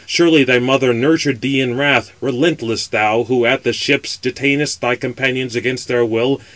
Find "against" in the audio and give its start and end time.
5.55-5.87